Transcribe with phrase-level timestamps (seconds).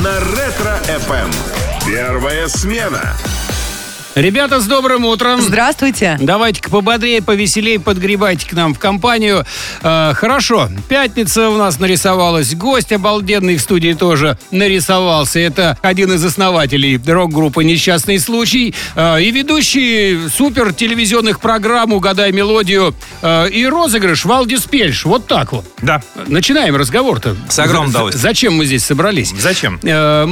[0.00, 1.30] на Ретро-ФМ.
[1.86, 3.16] Первая смена.
[4.16, 5.40] Ребята, с добрым утром.
[5.40, 6.18] Здравствуйте.
[6.20, 9.44] Давайте-ка пободрее, повеселее подгребайте к нам в компанию.
[9.82, 12.52] Э, хорошо, пятница у нас нарисовалась.
[12.56, 15.38] Гость обалденный в студии тоже нарисовался.
[15.38, 22.94] Это один из основателей рок-группы «Несчастный случай» э, и ведущий супер телевизионных программ «Угадай мелодию»
[23.22, 25.04] э, и розыгрыш Валдис Пельш.
[25.04, 25.64] Вот так вот.
[25.82, 26.02] Да.
[26.26, 27.36] Начинаем разговор-то.
[27.48, 28.22] С огромным удовольствием.
[28.22, 29.32] Зачем мы здесь собрались?
[29.38, 29.78] Зачем?
[29.84, 30.26] Э,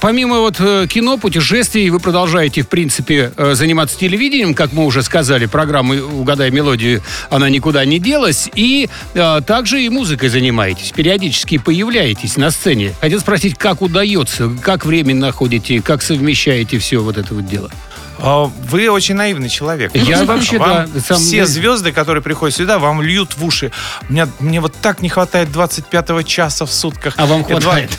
[0.00, 5.02] Помимо вот э, кино, путешествий, вы продолжаете, в принципе, э, заниматься телевидением, как мы уже
[5.02, 11.58] сказали, программы «Угадай мелодию», она никуда не делась, и э, также и музыкой занимаетесь, периодически
[11.58, 12.94] появляетесь на сцене.
[13.00, 17.70] Хотел спросить, как удается, как время находите, как совмещаете все вот это вот дело?
[18.22, 19.92] А, Вы очень наивный человек.
[19.94, 23.72] Я вообще, вам да, сам- Все звезды, которые приходят сюда, вам льют в уши.
[24.10, 27.14] Мне, мне вот так не хватает 25 часа в сутках.
[27.16, 27.90] А вам два- хватает?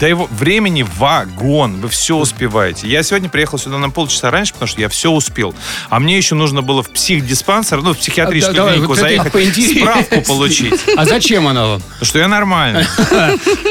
[0.00, 2.86] Да его времени вагон, вы все успеваете.
[2.88, 5.54] Я сегодня приехал сюда на полчаса раньше, потому что я все успел.
[5.88, 8.98] А мне еще нужно было в психдиспансер, ну, в психиатрическую А, да, давай, клинику вот
[8.98, 9.82] заехать, поинтереснее.
[9.82, 10.80] справку получить.
[10.96, 11.80] А зачем она вам?
[11.80, 12.86] Потому что я нормальный.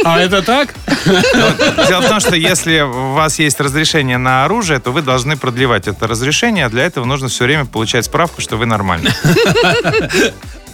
[0.04, 0.74] А это так?
[1.06, 5.88] Дело в том, что если у вас есть разрешение на оружие, то вы должны продлевать
[5.88, 9.12] это разрешение, а для этого нужно все время получать справку, что вы нормальный.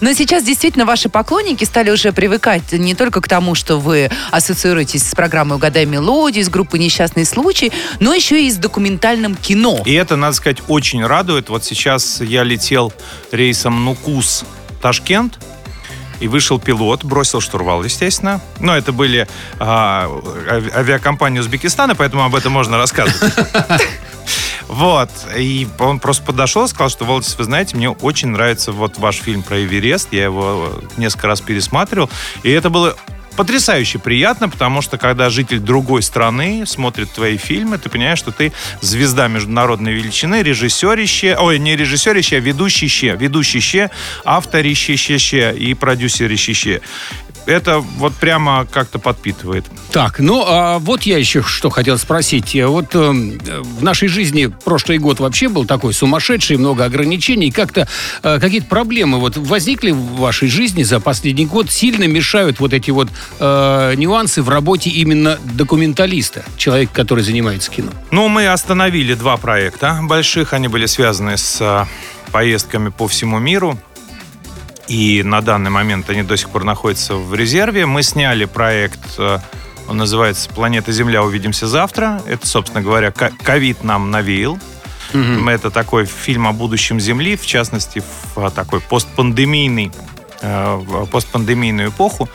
[0.03, 5.09] Но сейчас действительно ваши поклонники стали уже привыкать не только к тому, что вы ассоциируетесь
[5.09, 9.81] с программой «Угадай мелодию», с группой «Несчастный случай», но еще и с документальным кино.
[9.85, 11.47] И это, надо сказать, очень радует.
[11.47, 12.91] Вот сейчас я летел
[13.31, 14.43] рейсом Нукус
[14.81, 15.39] Ташкент,
[16.19, 18.41] и вышел пилот, бросил штурвал, естественно.
[18.59, 20.09] Но это были а,
[20.49, 23.33] ави- авиакомпании Узбекистана, поэтому об этом можно рассказывать.
[24.67, 25.09] Вот.
[25.38, 29.17] И он просто подошел и сказал, что, Валдис, вы знаете, мне очень нравится вот ваш
[29.17, 30.09] фильм про Эверест.
[30.11, 32.09] Я его несколько раз пересматривал.
[32.44, 32.95] И это было
[33.36, 38.53] потрясающе приятно, потому что когда житель другой страны смотрит твои фильмы, ты понимаешь, что ты
[38.81, 43.90] звезда международной величины, режиссерище, ой, не режиссерище, а ведущище, ведущище,
[44.23, 46.81] авторище и продюсерище.
[47.45, 49.65] Это вот прямо как-то подпитывает.
[49.91, 52.55] Так, ну а вот я еще что хотел спросить.
[52.55, 57.51] Э, Вот э, в нашей жизни прошлый год вообще был такой сумасшедший, много ограничений.
[57.51, 57.87] Как-то
[58.23, 62.91] э, какие-то проблемы вот возникли в вашей жизни за последний год, сильно мешают вот эти
[62.91, 63.09] вот
[63.39, 67.91] э, нюансы в работе именно документалиста, человека, который занимается кино.
[68.11, 70.53] Ну, мы остановили два проекта больших.
[70.53, 71.87] Они были связаны с а,
[72.31, 73.77] поездками по всему миру.
[74.93, 77.87] И на данный момент они до сих пор находятся в резерве.
[77.87, 79.39] Мы сняли проект, э,
[79.87, 81.23] он называется «Планета Земля.
[81.23, 82.21] Увидимся завтра».
[82.27, 84.59] Это, собственно говоря, ко- ковид нам навеял.
[85.47, 88.03] Это такой фильм о будущем Земли, в частности,
[88.35, 89.91] в а, такой постпандемийный,
[90.41, 92.29] э, постпандемийную эпоху.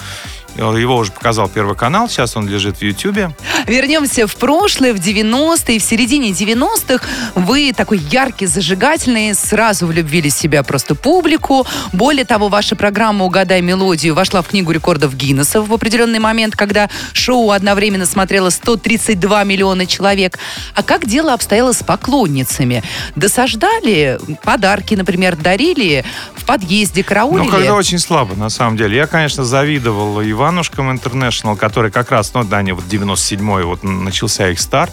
[0.57, 3.31] Его уже показал Первый канал, сейчас он лежит в Ютьюбе.
[3.67, 7.07] Вернемся в прошлое, в 90-е, в середине 90-х.
[7.35, 11.67] Вы такой яркий, зажигательный, сразу влюбили в себя просто публику.
[11.93, 16.89] Более того, ваша программа «Угадай мелодию» вошла в книгу рекордов Гиннесса в определенный момент, когда
[17.13, 20.39] шоу одновременно смотрело 132 миллиона человек.
[20.75, 22.83] А как дело обстояло с поклонницами?
[23.15, 24.19] Досаждали?
[24.43, 26.05] Подарки, например, дарили?
[26.35, 27.45] В подъезде караулили?
[27.45, 28.97] Ну, когда очень слабо, на самом деле.
[28.97, 34.49] Я, конечно, завидовал Иванушкам Интернешнл, который как раз, ну, да, они вот 97-й, вот начался
[34.51, 34.93] их старт.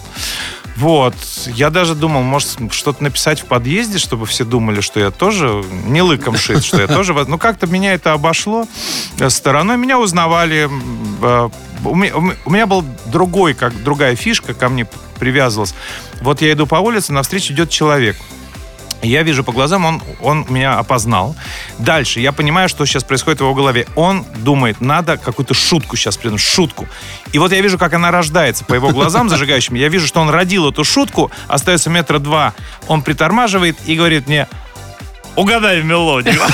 [0.76, 1.14] Вот.
[1.46, 6.02] Я даже думал, может, что-то написать в подъезде, чтобы все думали, что я тоже не
[6.02, 7.14] лыком шит, что я тоже...
[7.14, 8.66] Ну, как-то меня это обошло
[9.18, 9.78] э, стороной.
[9.78, 10.68] Меня узнавали.
[11.22, 11.48] э,
[11.84, 14.86] У меня, у был другой, как другая фишка ко мне
[15.18, 15.74] привязывалась.
[16.20, 18.16] Вот я иду по улице, навстречу идет человек.
[19.02, 21.36] Я вижу по глазам, он, он меня опознал.
[21.78, 23.86] Дальше я понимаю, что сейчас происходит в его голове.
[23.94, 26.88] Он думает, надо какую-то шутку сейчас придумать, шутку.
[27.32, 29.74] И вот я вижу, как она рождается по его глазам зажигающим.
[29.74, 32.54] Я вижу, что он родил эту шутку, остается метра два.
[32.88, 34.48] Он притормаживает и говорит мне,
[35.36, 36.40] угадай мелодию.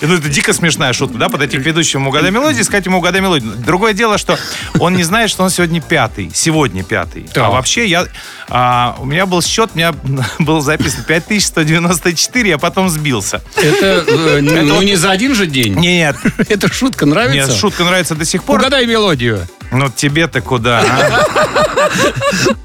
[0.00, 3.20] Ну, это дико смешная шутка, да, подойти к ведущему угадай мелодию и сказать ему угадай
[3.20, 3.52] мелодию.
[3.56, 4.38] Другое дело, что
[4.78, 6.30] он не знает, что он сегодня пятый.
[6.34, 7.26] Сегодня пятый.
[7.34, 8.06] А вообще я...
[8.48, 9.92] а, у меня был счет, у меня
[10.38, 13.42] было записано 5194, я потом сбился.
[13.56, 15.74] Это, э, ну, Это вот- не за один же день.
[15.74, 16.16] Нет,
[16.48, 17.50] Эта шутка нравится?
[17.50, 18.60] нет, шутка нравится до сих пор.
[18.60, 19.46] Угадай мелодию.
[19.72, 20.80] Ну, тебе-то куда?
[20.80, 21.26] а?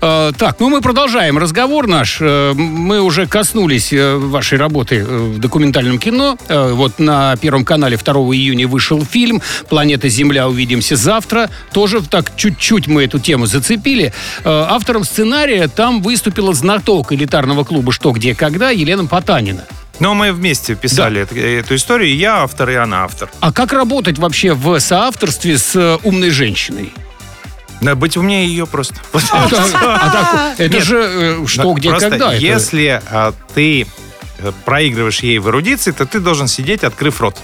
[0.01, 2.17] Э, Так, ну мы продолжаем разговор наш.
[2.19, 6.37] Э, Мы уже коснулись э, вашей работы в документальном кино.
[6.49, 10.47] Вот на Первом канале 2 июня вышел фильм «Планета Земля.
[10.49, 11.49] Увидимся завтра».
[11.71, 14.13] Тоже так чуть-чуть мы эту тему зацепили.
[14.43, 19.65] Автором сценария там выступила знаток элитарного клуба «Что, где, когда» Елена Потанина.
[20.01, 23.29] Но мы вместе писали эту, эту историю, и я автор, и она автор.
[23.39, 26.91] А как работать вообще в соавторстве с э, умной женщиной?
[27.81, 28.95] Да, быть умнее ее просто.
[29.31, 30.83] А а это Нет.
[30.83, 32.33] же э, что, где, когда?
[32.33, 33.85] Если а, ты
[34.39, 37.37] э, проигрываешь ей в эрудиции, то ты должен сидеть, открыв рот.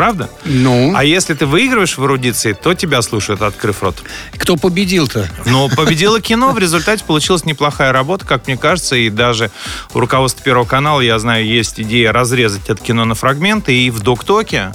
[0.00, 0.30] Правда?
[0.46, 4.02] Ну, А если ты выигрываешь в эрудиции, то тебя слушают, открыв рот.
[4.38, 5.28] кто победил-то?
[5.44, 9.50] Но победило кино, в результате получилась неплохая работа, как мне кажется, и даже
[9.92, 14.00] у руководства Первого канала, я знаю, есть идея разрезать это кино на фрагменты и в
[14.00, 14.72] доктоке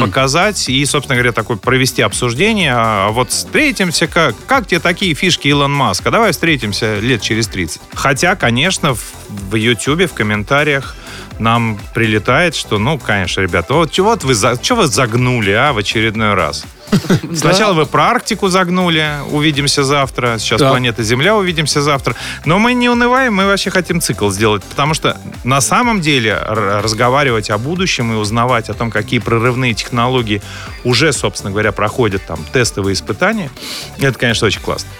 [0.00, 2.72] показать, и, собственно говоря, такой провести обсуждение.
[2.74, 6.10] А вот встретимся, как, как тебе такие фишки Илон Маска?
[6.10, 7.82] Давай встретимся лет через 30.
[7.92, 10.96] Хотя, конечно, в, в Ютьюбе, в комментариях
[11.42, 15.78] нам прилетает, что, ну, конечно, ребята, вот чего вы, за, чего вы загнули, а, в
[15.78, 16.64] очередной раз?
[17.34, 20.38] Сначала вы про Арктику загнули, увидимся завтра.
[20.38, 20.70] Сейчас Так.
[20.70, 22.14] планета Земля, увидимся завтра.
[22.44, 24.62] Но мы не унываем, мы вообще хотим цикл сделать.
[24.64, 30.42] Потому что на самом деле разговаривать о будущем и узнавать о том, какие прорывные технологии
[30.84, 33.50] уже, собственно говоря, проходят там тестовые испытания,
[33.98, 34.90] это, конечно, очень классно.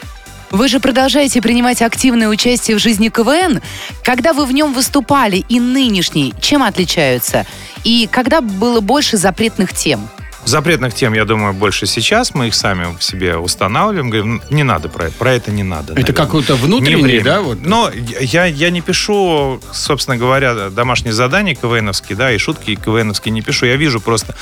[0.53, 3.63] Вы же продолжаете принимать активное участие в жизни КВН.
[4.05, 7.47] Когда вы в нем выступали и нынешний, чем отличаются?
[7.85, 10.07] И когда было больше запретных тем?
[10.45, 12.35] Запретных тем, я думаю, больше сейчас.
[12.35, 14.11] Мы их сами в себе устанавливаем.
[14.11, 15.95] Говорим, «Ну, не надо про это, про это не надо.
[15.95, 17.43] Это какой-то внутренний, да?
[17.43, 17.59] Вот?
[17.61, 17.91] Но
[18.21, 23.67] я, я не пишу, собственно говоря, домашние задания КВНовские, да, и шутки КВНовские не пишу.
[23.67, 24.35] Я вижу просто,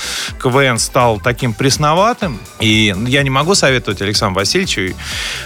[0.42, 4.96] КВН стал таким пресноватым, и я не могу советовать Александру Васильевичу,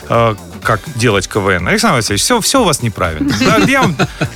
[0.08, 0.34] э,
[0.64, 1.68] как делать КВН.
[1.68, 3.32] Александр Васильевич, все, все у вас неправильно.
[3.68, 3.82] Я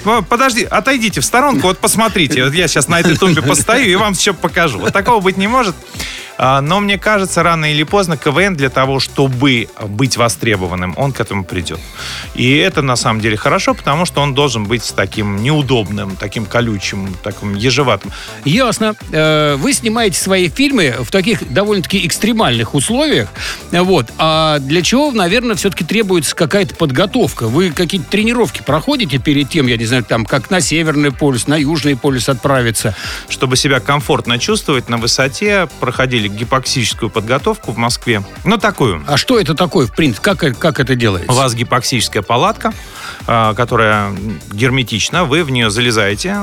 [0.04, 2.44] вам- подожди, отойдите в сторонку, вот посмотрите.
[2.44, 4.78] Вот я сейчас на этой тумбе постою и вам все покажу.
[4.78, 5.74] Вот такого быть не может.
[6.38, 11.20] А, Но мне кажется, рано или поздно КВН для того, чтобы быть востребованным, он к
[11.20, 11.80] этому придет.
[12.34, 17.14] И это на самом деле хорошо, потому что он должен быть таким неудобным, таким колючим,
[17.24, 18.12] таким ежеватым.
[18.44, 18.94] Ясно.
[19.10, 23.28] Э, Вы снимаете свои фильмы в таких довольно-таки экстремальных условиях.
[23.72, 24.06] Вот.
[24.18, 27.48] А для чего, наверное, все-таки требуется какая-то подготовка?
[27.48, 31.56] Вы какие-то тренировки проходите перед тем, я не знаю, там, как на Северный полюс, на
[31.56, 32.94] Южный полюс отправиться?
[33.28, 38.22] Чтобы себя комфортно чувствовать на высоте, проходили гипоксическую подготовку в Москве.
[38.44, 39.02] Ну, такую.
[39.06, 40.34] А что это такое, в принципе?
[40.34, 41.30] Как, как это делается?
[41.30, 42.72] У вас гипоксическая палатка,
[43.26, 44.12] а, которая
[44.52, 45.24] герметична.
[45.24, 46.36] Вы в нее залезаете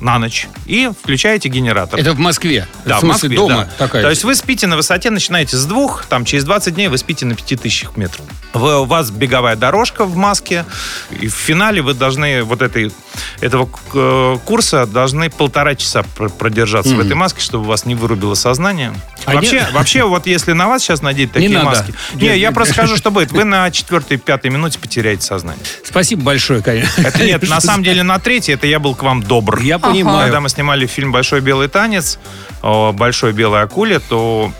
[0.00, 1.98] на ночь и включаете генератор.
[2.00, 2.66] Это в Москве?
[2.84, 3.86] Да, в смысле, Москве, дома да.
[3.86, 4.02] такая?
[4.02, 7.26] То есть вы спите на высоте, начинаете с двух, там через 20 дней вы спите
[7.26, 8.24] на 5000 метров.
[8.52, 10.64] Вы- у вас беговая дорожка в маске,
[11.10, 12.92] и в финале вы должны вот этой,
[13.40, 17.94] этого э, курса должны полтора часа пр- продержаться в этой маске, чтобы у вас не
[17.94, 18.92] вырубило сознание.
[19.24, 21.64] А вообще, нет- вообще, вот если на вас сейчас надеть Не такие надо.
[21.66, 21.94] маски...
[22.14, 22.54] Нет, Не, я нет.
[22.54, 23.30] просто скажу, что будет.
[23.32, 25.62] Вы на четвертой-пятой минуте потеряете сознание.
[25.84, 27.02] Спасибо большое, конечно.
[27.06, 29.60] Это нет, на самом деле на третьей это я был к вам добр.
[29.60, 30.24] Я понимаю.
[30.24, 32.18] Когда мы снимали фильм «Большой белый танец»,
[32.62, 34.52] «Большой белой акуле», то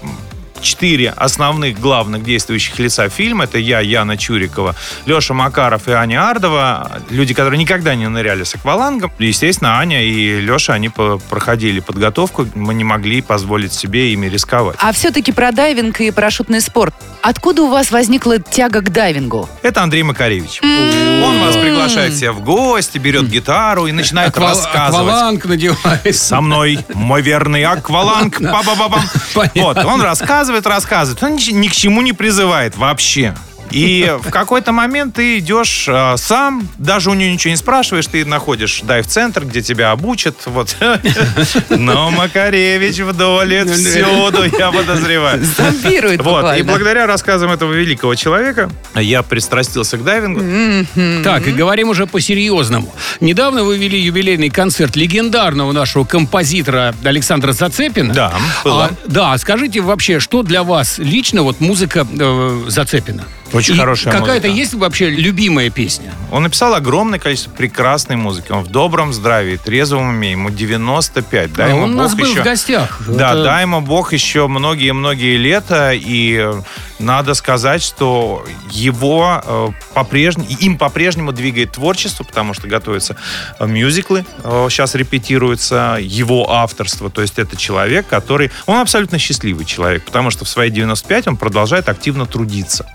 [0.60, 3.44] четыре основных главных действующих лица фильма.
[3.44, 4.74] Это я, Яна Чурикова,
[5.06, 7.00] Леша Макаров и Аня Ардова.
[7.10, 9.12] Люди, которые никогда не ныряли с аквалангом.
[9.18, 12.46] Естественно, Аня и Леша, они проходили подготовку.
[12.54, 14.76] Мы не могли позволить себе ими рисковать.
[14.80, 16.94] А все-таки про дайвинг и парашютный спорт.
[17.22, 19.48] Откуда у вас возникла тяга к дайвингу?
[19.62, 20.60] Это Андрей Макаревич.
[20.62, 25.14] Он вас приглашает себя в гости, берет гитару и начинает Аква- рассказывать.
[25.14, 26.16] Акваланг надевает.
[26.16, 28.40] Со мной мой верный акваланг.
[29.54, 31.22] Вот, он рассказывает, рассказывает.
[31.22, 33.34] Он ни, ни к чему не призывает вообще.
[33.70, 38.24] И в какой-то момент ты идешь а, сам, даже у него ничего не спрашиваешь, ты
[38.24, 40.36] находишь дайв-центр, где тебя обучат.
[40.46, 40.76] Вот.
[41.70, 45.42] Но Макаревич вдоль всюду, я подозреваю.
[45.44, 50.84] Зомбирует Вот, и благодаря рассказам этого великого человека я пристрастился к дайвингу.
[51.24, 52.92] Так, и говорим уже по-серьезному.
[53.20, 58.14] Недавно вы вели юбилейный концерт легендарного нашего композитора Александра Зацепина.
[58.14, 58.34] Да,
[58.64, 58.84] было.
[58.84, 63.24] А, да, скажите вообще, что для вас лично вот музыка э, Зацепина?
[63.52, 66.12] Очень И хорошая Какая-то есть вообще любимая песня?
[66.30, 68.52] Он написал огромное количество прекрасной музыки.
[68.52, 70.32] Он в добром здравии, трезвом уме.
[70.32, 71.52] Ему 95.
[71.52, 72.40] Дай А ему он Бог нас был еще...
[72.40, 73.00] в гостях.
[73.08, 75.92] Да, Это- дай ему Бог еще многие-многие лета.
[75.94, 76.48] И
[77.00, 83.16] надо сказать, что его э, по-прежнему, им по-прежнему двигает творчество, потому что готовятся
[83.58, 87.10] э, мюзиклы, э, сейчас репетируется его авторство.
[87.10, 88.50] То есть это человек, который...
[88.66, 92.86] Он абсолютно счастливый человек, потому что в свои 95 он продолжает активно трудиться.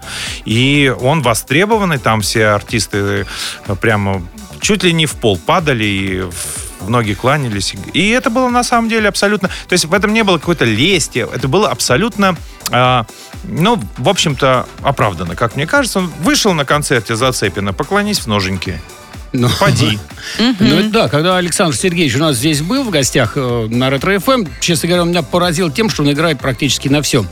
[0.45, 3.25] И он востребованный, там все артисты
[3.67, 4.21] э, прямо
[4.61, 7.75] чуть ли не в пол падали и в многие кланялись.
[7.93, 9.47] И это было на самом деле абсолютно...
[9.47, 11.19] То есть в этом не было какой-то лести.
[11.33, 12.35] Это было абсолютно,
[12.71, 13.05] а,
[13.43, 15.99] ну, в общем-то, оправданно, как мне кажется.
[15.99, 18.81] Он вышел на концерте Зацепина, поклонись в ноженьки.
[19.37, 19.99] Ну, Поди.
[20.39, 24.17] Ну, это да, когда Александр Сергеевич у нас здесь был в гостях э, на Ретро
[24.19, 27.27] ФМ, честно говоря, он меня поразил тем, что он играет практически на всем.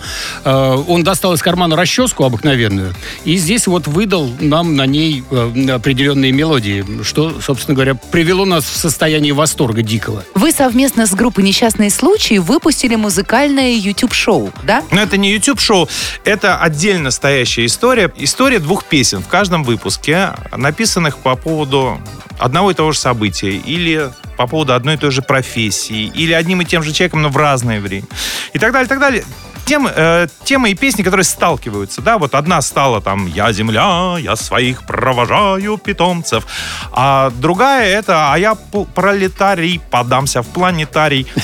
[0.45, 2.93] Э, он достал из кармана расческу обыкновенную,
[3.25, 8.63] и здесь вот выдал нам на ней э, определенные мелодии, что, собственно говоря, привело нас
[8.65, 10.23] в состояние восторга дикого.
[10.35, 14.83] Вы совместно с группой «Несчастные случаи» выпустили музыкальное YouTube-шоу, да?
[14.91, 15.89] Но это не YouTube-шоу,
[16.23, 18.11] это отдельно стоящая история.
[18.17, 21.92] История двух песен в каждом выпуске, написанных по поводу
[22.39, 26.61] одного и того же события или по поводу одной и той же профессии или одним
[26.61, 28.05] и тем же человеком, но в разное время.
[28.53, 29.23] И так далее, так далее.
[29.65, 34.35] Темы, э, темы и песни, которые сталкиваются, да, вот одна стала там «Я земля, я
[34.35, 36.45] своих провожаю питомцев»,
[36.91, 41.27] а другая это «А я пролетарий, подамся в планетарий».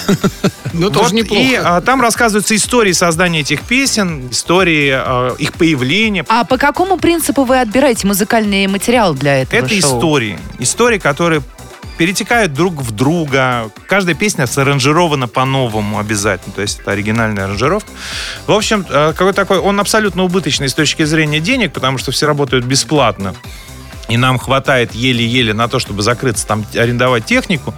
[0.72, 1.42] Ну, тоже неплохо.
[1.42, 6.24] И а, там рассказываются истории создания этих песен, истории э, их появления.
[6.30, 10.38] А по какому принципу вы отбираете музыкальный материал для этого Это истории.
[10.60, 11.42] Истории, которые
[12.00, 13.70] перетекают друг в друга.
[13.86, 16.54] Каждая песня саранжирована по-новому обязательно.
[16.56, 17.92] То есть это оригинальная аранжировка.
[18.48, 22.26] В общем, э, какой такой, он абсолютно убыточный с точки зрения денег, потому что все
[22.26, 23.36] работают бесплатно.
[24.10, 27.76] И нам хватает еле-еле на то, чтобы закрыться, там, арендовать технику.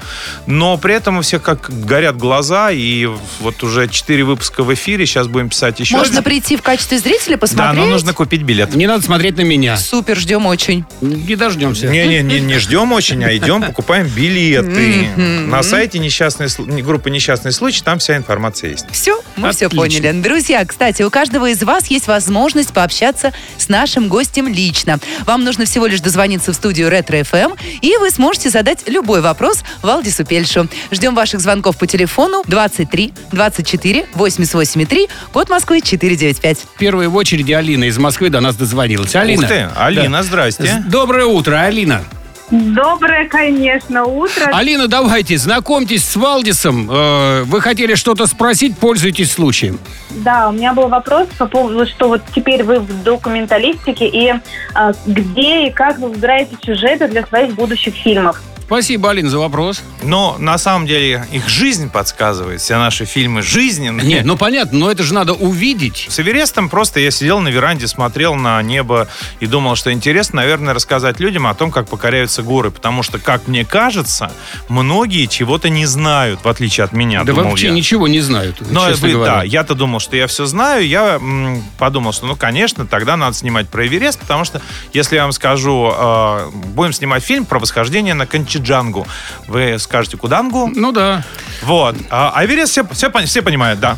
[0.47, 2.71] Но при этом у всех как горят глаза.
[2.71, 3.05] И
[3.41, 5.05] вот уже 4 выпуска в эфире.
[5.05, 5.97] Сейчас будем писать еще.
[5.97, 6.23] Можно один.
[6.23, 7.83] прийти в качестве зрителя, Да, посмотреть?
[7.83, 8.73] но нужно купить билет.
[8.75, 9.75] Не надо смотреть на меня.
[9.75, 10.85] Супер, ждем очень.
[11.01, 11.88] Не дождемся.
[11.88, 15.09] Не-не, не, не ждем очень, а идем, покупаем билеты.
[15.17, 18.85] На сайте несчастный, слу- не, группы «Несчастный случай» там вся информация есть.
[18.91, 20.11] Все, мы все поняли.
[20.21, 24.97] Друзья, кстати, у каждого из вас есть возможность пообщаться с нашим гостем лично.
[25.25, 29.63] Вам нужно всего лишь дозвониться в студию Ретро ФМ, и вы сможете задать любой вопрос
[29.82, 30.68] Валдису Пельшу.
[30.92, 36.60] Ждем ваших звонков по телефону 23 24 883, код Москвы 495.
[36.78, 39.16] Первая в очереди Алина из Москвы до нас дозвонилась.
[39.16, 39.42] Алина.
[39.42, 40.24] Ух ты, Алина, Да.
[40.24, 40.84] здрасте.
[40.88, 42.04] Доброе утро, Алина.
[42.51, 44.50] Доброе, конечно, утро.
[44.51, 46.89] Алина, давайте, знакомьтесь с Валдисом.
[46.91, 49.79] Э, Вы хотели что-то спросить, пользуйтесь случаем.
[50.10, 54.34] Да, у меня был вопрос по поводу, что вот теперь вы в документалистике, и
[54.74, 58.41] а, где и как вы выбираете сюжеты для своих будущих фильмов?
[58.72, 59.82] Спасибо, Алина, за вопрос.
[60.01, 62.62] Но на самом деле их жизнь подсказывает.
[62.62, 64.08] Все наши фильмы жизненные.
[64.08, 66.06] Нет, ну понятно, но это же надо увидеть.
[66.10, 69.10] С Эверестом просто я сидел на веранде, смотрел на небо
[69.42, 72.72] и думал, что интересно, наверное, рассказать людям о том, как покоряются горы.
[72.72, 74.32] Потому что, как мне кажется,
[74.70, 77.74] многие чего-то не знают, в отличие от меня, Да вообще я.
[77.74, 80.88] ничего не знают, Но честно вы- да, я-то думал, что я все знаю.
[80.88, 84.62] Я м, подумал, что, ну, конечно, тогда надо снимать про Эверест, потому что,
[84.94, 88.25] если я вам скажу, э, будем снимать фильм про восхождение на
[88.62, 89.08] Канчиджангу,
[89.48, 90.72] вы скажете Кудангу.
[90.74, 91.24] Ну да,
[91.63, 91.96] Вот.
[92.10, 93.98] А а Эверест все, все, все понимают, да.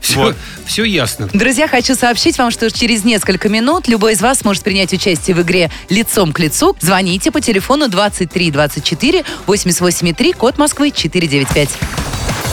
[0.00, 0.36] все, Вот.
[0.66, 1.28] все ясно.
[1.32, 5.42] Друзья, хочу сообщить вам, что через несколько минут любой из вас может принять участие в
[5.42, 6.76] игре «Лицом к лицу».
[6.80, 11.68] Звоните по телефону 23 24 883, код Москвы 495.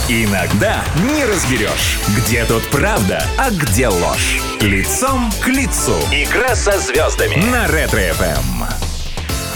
[0.07, 4.39] Иногда не разберешь, где тут правда, а где ложь.
[4.61, 5.97] Лицом к лицу.
[6.11, 8.84] Игра со звездами на Ретро-ФМ.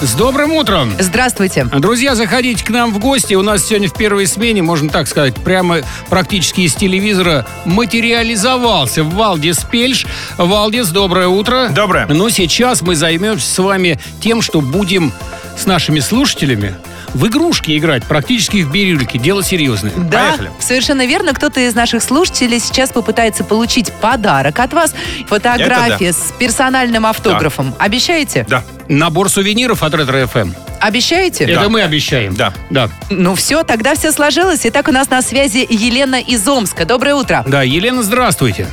[0.02, 0.94] С добрым утром!
[0.98, 1.66] Здравствуйте.
[1.66, 3.34] Друзья, заходите к нам в гости.
[3.34, 5.80] У нас сегодня в первой смене, можно так сказать, прямо
[6.10, 10.06] практически из телевизора материализовался Валдис Пельш.
[10.38, 11.68] Валдис, доброе утро.
[11.76, 12.06] Доброе.
[12.06, 15.12] Но сейчас мы займемся с вами тем, что будем
[15.58, 16.76] с нашими слушателями
[17.14, 19.18] в игрушки играть, практически в бирюльке.
[19.20, 19.92] Дело серьезное.
[19.96, 20.52] Да, Поехали.
[20.60, 21.34] совершенно верно.
[21.34, 24.94] Кто-то из наших слушателей сейчас попытается получить подарок от вас.
[25.28, 27.74] Фотография с персональным автографом.
[27.80, 28.46] Обещаете?
[28.50, 28.64] Да.
[28.88, 30.52] Набор сувениров от Ретро ФМ.
[30.80, 31.44] Обещаете?
[31.46, 32.36] Это мы обещаем.
[32.36, 32.54] Да.
[32.70, 32.90] Да.
[33.10, 34.62] Ну все, тогда все сложилось.
[34.64, 36.86] Итак, у нас на связи Елена из Омска.
[36.86, 37.44] Доброе утро.
[37.48, 38.68] Да, Елена, здравствуйте.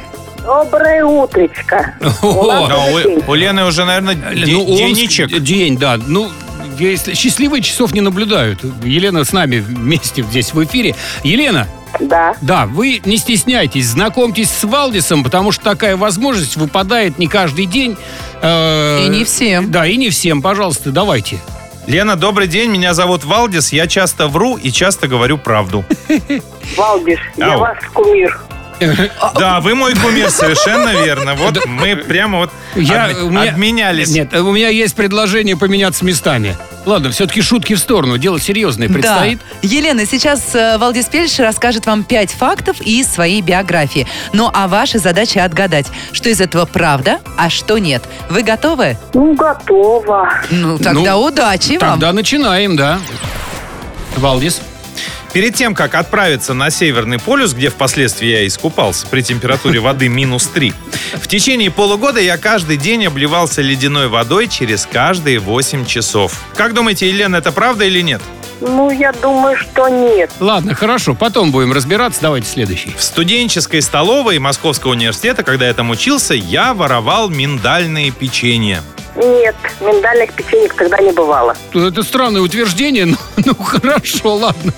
[0.44, 1.94] Доброе утречко.
[2.22, 5.40] О, Да, у, у Лены уже, наверное, де- Ну, Омск- денечек.
[5.40, 5.98] День, да.
[6.06, 6.30] Ну,
[6.78, 8.60] если счастливые часов не наблюдают.
[8.84, 10.94] Елена с нами вместе здесь в эфире.
[11.24, 11.66] Елена,
[12.00, 12.34] Да.
[12.42, 17.96] да, вы не стесняйтесь, знакомьтесь с Валдисом, потому что такая возможность выпадает не каждый день.
[18.42, 19.70] Э, И не всем.
[19.70, 20.42] Да, и не всем.
[20.42, 21.38] Пожалуйста, давайте.
[21.86, 22.70] Лена, добрый день.
[22.70, 23.72] Меня зовут Валдис.
[23.72, 25.84] Я часто вру и часто говорю правду.
[26.76, 27.60] Валдиш, Ау.
[27.60, 28.40] ваш кумир.
[29.38, 31.34] Да, вы мой кумир, совершенно верно.
[31.34, 34.08] Вот мы прямо вот Я, обме- у меня- обменялись.
[34.10, 36.56] Нет, у меня есть предложение поменяться местами.
[36.84, 38.16] Ладно, все-таки шутки в сторону.
[38.16, 39.38] Дело серьезное предстоит.
[39.40, 39.68] Да.
[39.68, 44.06] Елена, сейчас э, Валдис Пельш расскажет вам пять фактов из своей биографии.
[44.32, 48.04] Ну, а ваша задача отгадать, что из этого правда, а что нет.
[48.30, 48.96] Вы готовы?
[49.14, 50.32] Ну, готово.
[50.50, 51.92] Ну, тогда Ну, удачи вам.
[51.92, 53.00] Тогда начинаем, да.
[54.16, 54.60] Валдис.
[55.36, 60.46] Перед тем, как отправиться на Северный полюс, где впоследствии я искупался при температуре воды минус
[60.46, 60.72] 3,
[61.16, 66.40] в течение полугода я каждый день обливался ледяной водой через каждые 8 часов.
[66.54, 68.22] Как думаете, Елена, это правда или нет?
[68.62, 70.30] Ну, я думаю, что нет.
[70.40, 72.22] Ладно, хорошо, потом будем разбираться.
[72.22, 72.94] Давайте следующий.
[72.96, 78.80] В студенческой столовой Московского университета, когда я там учился, я воровал миндальные печенья.
[79.16, 81.56] Нет, миндальных печенек тогда не бывало.
[81.72, 84.72] Это странное утверждение, но ну хорошо, ладно.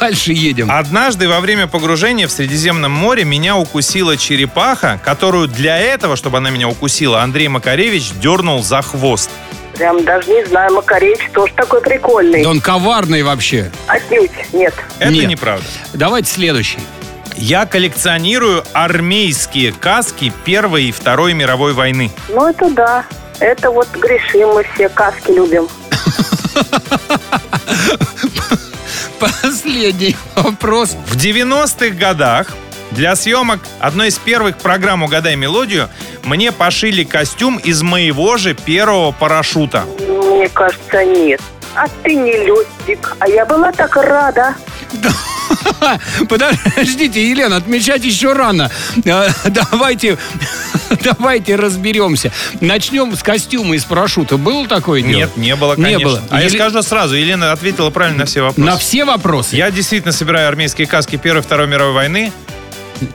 [0.00, 0.70] Дальше едем.
[0.70, 6.50] Однажды во время погружения в Средиземном море меня укусила черепаха, которую для этого, чтобы она
[6.50, 9.30] меня укусила, Андрей Макаревич дернул за хвост.
[9.74, 12.42] Прям даже не знаю, Макаревич тоже такой прикольный.
[12.42, 13.70] Да он коварный вообще.
[13.86, 14.74] Отнюдь, нет.
[14.98, 15.28] Это Нет.
[15.28, 15.66] неправда.
[15.92, 16.78] Давайте следующий.
[17.36, 22.10] Я коллекционирую армейские каски Первой и Второй мировой войны.
[22.30, 23.04] Ну, это да.
[23.40, 25.68] Это вот грешим, мы все каски любим.
[29.18, 30.96] Последний вопрос.
[31.06, 32.48] В 90-х годах
[32.90, 35.88] для съемок одной из первых программ «Угадай мелодию»
[36.22, 39.84] мне пошили костюм из моего же первого парашюта.
[40.08, 41.40] Мне кажется, нет.
[41.74, 43.16] А ты не летчик.
[43.18, 44.54] А я была так рада.
[46.28, 48.70] Подождите, Елена, отмечать еще рано.
[49.04, 50.18] Э, Давайте,
[51.02, 52.32] давайте разберемся.
[52.60, 54.36] Начнем с костюма из парашюта.
[54.36, 55.20] Было такое дело?
[55.20, 56.08] Нет, не было, Не конечно.
[56.08, 56.22] было.
[56.30, 58.70] А я Еле- скажу сразу, Елена ответила правильно на все вопросы.
[58.70, 59.56] На все вопросы?
[59.56, 62.32] Я действительно собираю армейские каски Первой и Второй мировой войны.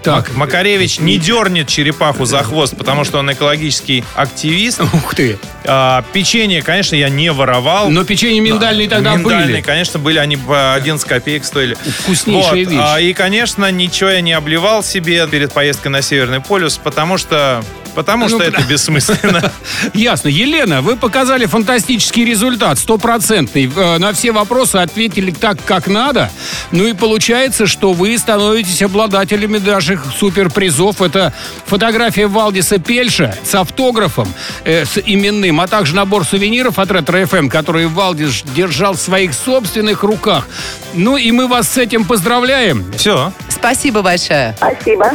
[0.03, 4.81] Так, Макаревич не дернет черепаху за хвост, потому что он экологический активист.
[4.81, 5.37] ух ты.
[5.65, 7.89] А, печенье, конечно, я не воровал.
[7.89, 9.61] Но печенье миндальные тогда Миндальные, были.
[9.61, 11.75] конечно, были, они по 11 копеек стоили.
[12.01, 12.79] Вкуснейшая Вот, вещь.
[12.81, 17.63] а, и, конечно, ничего я не обливал себе перед поездкой на Северный полюс, потому что,
[17.95, 19.51] потому Ну, что это бессмысленно.
[19.93, 20.27] Ясно.
[20.29, 23.71] Елена, вы показали фантастический результат, стопроцентный.
[23.75, 26.29] Э, На все вопросы ответили так, как надо.
[26.71, 31.01] Ну и получается, что вы становитесь обладателями наших суперпризов.
[31.01, 31.33] Это
[31.65, 34.27] фотография Валдиса Пельша с автографом,
[34.63, 39.33] э, с именным, а также набор сувениров от Ретро ФМ, которые Валдис держал в своих
[39.33, 40.47] собственных руках.
[40.93, 42.91] Ну и мы вас с этим поздравляем.
[42.97, 43.31] Все.
[43.49, 44.55] Спасибо большое.
[44.57, 45.11] Спасибо.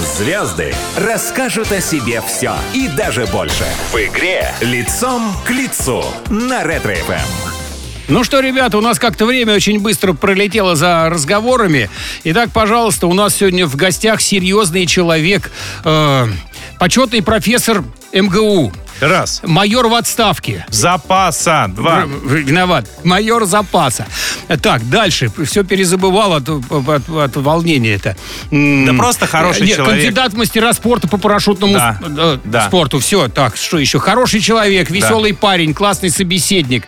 [0.00, 3.66] Звезды расскажут о себе все и даже больше.
[3.92, 7.50] В игре «Лицом к лицу» на Ретро-ФМ.
[8.08, 11.90] Ну что, ребята, у нас как-то время очень быстро пролетело за разговорами.
[12.24, 15.52] Итак, пожалуйста, у нас сегодня в гостях серьезный человек,
[15.84, 16.26] э,
[16.78, 17.84] почетный профессор
[18.14, 19.40] МГУ, Раз.
[19.44, 20.64] майор в отставке.
[20.68, 21.66] Запаса.
[21.68, 22.04] Два.
[22.04, 22.86] Виноват.
[23.04, 24.06] Майор запаса.
[24.62, 25.30] Так, дальше.
[25.44, 28.16] Все перезабывал от, от- от волнения это.
[28.50, 29.96] Да просто хороший нет, человек.
[30.02, 32.66] Кандидат в мастера спорта по парашютному Да, э, да.
[32.66, 32.98] спорту.
[32.98, 33.98] Все, так, что еще?
[33.98, 36.84] Хороший человек, веселый парень, классный собеседник.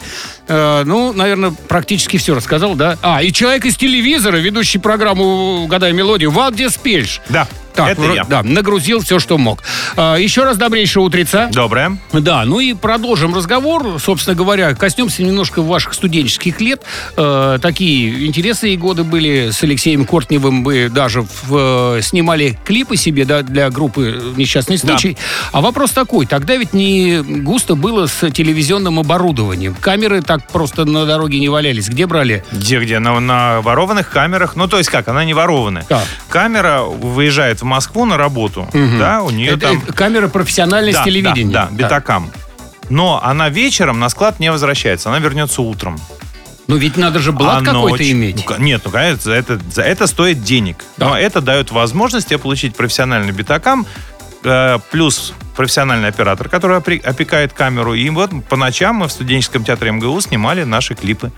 [0.48, 2.98] Э, ну, наверное, практически все рассказал, да?
[3.02, 7.20] А, и человек из телевизора, ведущий программу «Угадай мелодию», Валдис Пельш.
[7.28, 7.46] Да.
[7.74, 8.24] Так, это я.
[8.24, 9.62] да, нагрузил все, что мог.
[9.96, 11.48] А, еще раз добрейшего утреца.
[11.52, 11.98] Доброе.
[12.12, 13.98] Да, ну и продолжим разговор.
[14.00, 16.82] Собственно говоря, коснемся немножко ваших студенческих лет.
[17.16, 20.64] Э, такие интересные годы были с Алексеем Кортневым.
[20.64, 24.88] Вы даже в, э, снимали клипы себе да, для группы «Несчастный Да.
[24.88, 25.16] случай».
[25.52, 26.26] А вопрос такой.
[26.26, 29.74] Тогда ведь не густо было с телевизионным оборудованием.
[29.74, 31.88] Камеры так просто на дороге не валялись.
[31.88, 32.44] Где брали?
[32.52, 32.98] Где-где?
[32.98, 34.56] На, на ворованных камерах.
[34.56, 35.08] Ну, то есть как?
[35.08, 35.84] Она не ворованная.
[35.88, 36.04] Так.
[36.32, 38.66] Камера выезжает в Москву на работу.
[38.72, 39.80] Да, у нее Это, там...
[39.82, 41.52] камера профессиональной с телевидения.
[41.52, 42.32] Да, да, бетакам.
[42.88, 45.10] Но она вечером на склад не возвращается.
[45.10, 46.00] Она вернется утром.
[46.68, 48.46] Но ведь надо же блат А какой-то иметь.
[48.48, 50.78] Ну, нет, ну, конечно, за это, за это стоит денег.
[50.96, 51.10] Да.
[51.10, 53.86] Но это дает возможность тебе получить профессиональный битакам,
[54.42, 57.92] э, плюс профессиональный оператор, который опекает камеру.
[57.92, 61.30] И вот по ночам мы в студенческом театре МГУ снимали наши клипы.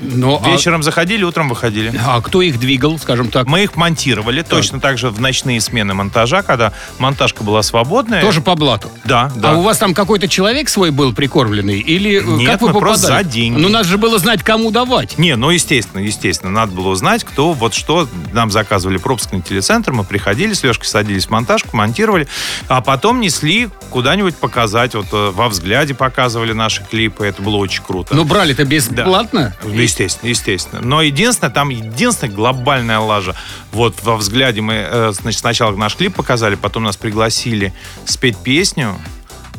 [0.00, 1.92] Но, а- Вечером заходили, утром выходили.
[2.06, 3.46] а кто их двигал, скажем так?
[3.46, 8.22] Мы их монтировали точно так же в ночные смены монтажа, когда монтажка была свободная.
[8.22, 8.90] Тоже по блату.
[9.04, 9.52] Да, да.
[9.52, 11.80] А у вас там какой-то человек свой был прикормленный?
[11.80, 13.24] Или э, Нет, как вы мы просто попадали?
[13.24, 13.58] за деньги.
[13.58, 15.18] Ну, надо же было знать, кому давать.
[15.18, 16.50] Не, ну, естественно, естественно.
[16.50, 18.08] Надо было узнать, кто, вот что.
[18.32, 22.26] Нам заказывали пропускный телецентр, мы приходили, с Лешкой садились в монтажку, монтировали,
[22.68, 24.94] а потом несли куда-нибудь показать.
[24.94, 28.14] Вот э, во взгляде показывали наши клипы, это было очень круто.
[28.14, 29.54] Но брали-то бесплатно?
[29.80, 30.80] Ну, Естественно, естественно.
[30.82, 33.34] Но единственное, там единственная глобальная лажа.
[33.72, 37.72] Вот во взгляде мы, э, значит, сначала наш клип показали, потом нас пригласили
[38.04, 38.98] спеть песню.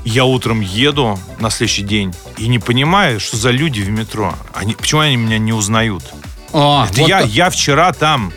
[0.05, 4.35] Я утром еду на следующий день и не понимаю, что за люди в метро.
[4.53, 6.03] Они, почему они меня не узнают?
[6.53, 7.29] А, Это вот я, так.
[7.29, 8.31] я вчера там,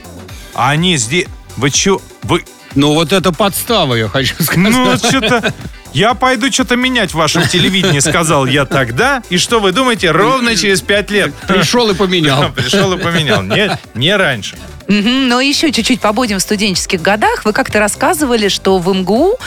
[0.55, 1.27] а они здесь...
[1.57, 2.01] Вы чё?
[2.23, 2.45] Вы...
[2.75, 4.57] Ну, вот это подстава, я хочу сказать.
[4.59, 5.55] Ну, что-то...
[5.95, 9.23] я пойду что-то менять в вашем телевидении, сказал я тогда.
[9.31, 11.33] И что вы думаете, ровно через пять лет.
[11.49, 12.53] Пришел и поменял.
[12.57, 13.43] Пришел и поменял.
[13.43, 14.59] Не, не раньше.
[14.89, 17.45] Мгм, но еще чуть-чуть побудем в студенческих годах.
[17.45, 19.39] Вы как-то рассказывали, что в МГУ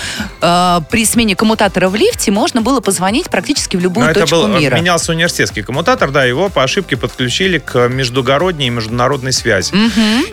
[0.41, 4.36] э, при смене коммутатора в лифте можно было позвонить практически в любую Но это точку
[4.38, 4.76] был, мира.
[4.76, 9.73] менялся университетский коммутатор, да, его по ошибке подключили к междугородней и международной связи.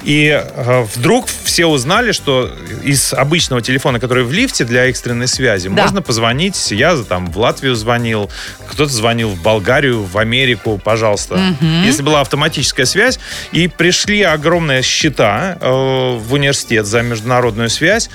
[0.05, 2.51] И э, вдруг все узнали, что
[2.83, 5.83] из обычного телефона, который в лифте для экстренной связи, Да.
[5.83, 6.71] можно позвонить.
[6.71, 8.31] Я там в Латвию звонил,
[8.69, 11.39] кто-то звонил в Болгарию, в Америку, пожалуйста.
[11.85, 13.19] Если была автоматическая связь,
[13.53, 15.69] и пришли огромные счета э,
[16.17, 18.11] в университет за международную связь,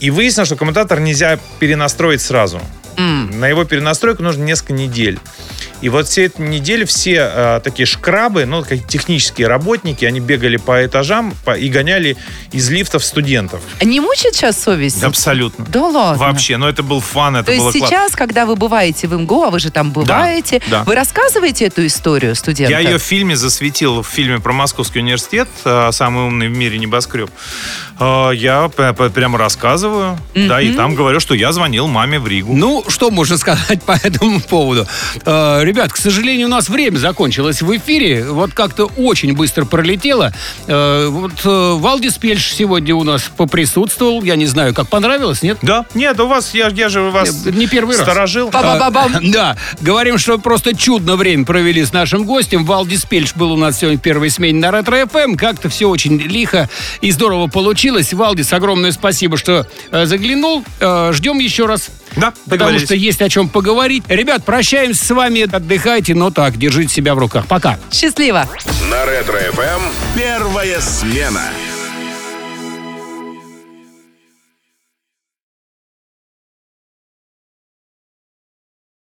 [0.00, 2.60] и выяснилось, что коммутатор нельзя перенастроить сразу.
[2.96, 5.18] На его перенастройку нужно несколько недель.
[5.84, 10.56] И вот все эти недели все э, такие шкрабы, ну, как технические работники, они бегали
[10.56, 12.16] по этажам по- и гоняли
[12.52, 13.60] из лифтов студентов.
[13.82, 15.02] Не мучает сейчас совесть?
[15.04, 15.66] Абсолютно.
[15.68, 16.18] Да ладно.
[16.26, 17.96] Вообще, ну это был фан, это То было есть классно.
[17.98, 20.84] сейчас, когда вы бываете в МГУ, а вы же там бываете, да.
[20.84, 22.70] вы рассказываете эту историю студентам?
[22.72, 26.78] Я ее в фильме засветил, в фильме про Московский университет, э, самый умный в мире
[26.78, 27.28] небоскреб.
[28.00, 32.54] Э, Я прямо рассказываю, да, и там говорю, что я звонил маме в Ригу.
[32.54, 34.86] Ну, что можно сказать по этому поводу?
[35.74, 38.26] Ребят, к сожалению, у нас время закончилось в эфире.
[38.26, 40.32] Вот как-то очень быстро пролетело.
[40.68, 44.22] Э, вот э, Валдис Пельш сегодня у нас поприсутствовал.
[44.22, 45.58] Я не знаю, как понравилось, нет?
[45.62, 45.84] Да?
[45.94, 48.06] Нет, у вас, я, я же вас Э, не первый раз.
[48.06, 48.50] сторожил.
[48.52, 48.88] А,
[49.24, 52.64] Да, говорим, что просто чудно время провели с нашим гостем.
[52.64, 55.34] Валдис Пельш был у нас сегодня в первой смене на Ретро ФМ.
[55.34, 58.12] Как-то все очень лихо и здорово получилось.
[58.12, 60.64] Валдис, огромное спасибо, что э, заглянул.
[60.78, 61.90] Э, ждем еще раз.
[62.16, 64.04] Да, Потому что есть о чем поговорить.
[64.08, 65.42] Ребят, прощаемся с вами.
[65.42, 67.46] Отдыхайте, но так, держите себя в руках.
[67.46, 67.78] Пока.
[67.92, 68.48] Счастливо!
[68.90, 69.82] На Ретро ФМ
[70.16, 71.50] первая смена.